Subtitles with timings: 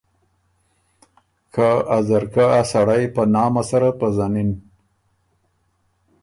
[1.53, 4.49] که ا ځرکه ا سړئ په نامه سره پزنِن